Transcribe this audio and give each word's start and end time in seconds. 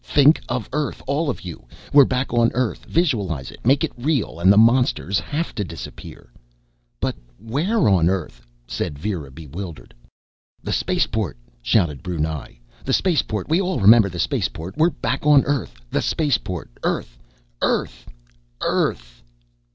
Think 0.03 0.41
of 0.49 0.67
Earth! 0.73 0.99
All 1.05 1.29
of 1.29 1.41
you! 1.45 1.67
We're 1.93 2.05
back 2.05 2.33
on 2.33 2.49
Earth. 2.55 2.85
Visualize 2.85 3.51
it, 3.51 3.63
make 3.63 3.83
it 3.83 3.91
real, 3.95 4.39
and 4.39 4.51
the 4.51 4.57
monsters'll 4.57 5.19
have 5.21 5.53
to 5.53 5.63
disappear." 5.63 6.31
"But 6.99 7.13
where 7.37 7.87
on 7.87 8.09
Earth?" 8.09 8.41
said 8.65 8.97
Vera, 8.97 9.29
bewildered. 9.29 9.93
"The 10.63 10.73
Spaceport!" 10.73 11.37
shouted 11.61 12.01
Brunei. 12.01 12.57
"The 12.83 12.93
Spaceport! 12.93 13.47
We 13.47 13.61
all 13.61 13.79
remember 13.79 14.09
the 14.09 14.17
Spaceport." 14.17 14.75
"We're 14.75 14.89
back 14.89 15.23
on 15.23 15.45
Earth! 15.45 15.75
The 15.91 16.01
Spaceport!" 16.01 16.71
"Earth!" 16.81 17.19
"Earth!" 17.61 18.07
"EARTH! 18.63 18.97
EARTH!" 18.97 19.21